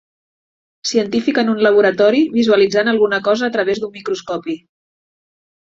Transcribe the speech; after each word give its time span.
Científic 0.91 1.41
en 1.41 1.51
un 1.53 1.61
laboratori, 1.67 2.23
visualitzant 2.39 2.91
alguna 2.95 3.23
cosa 3.31 3.47
a 3.49 3.55
través 3.59 3.83
d'un 3.85 3.95
microscopi. 3.99 4.61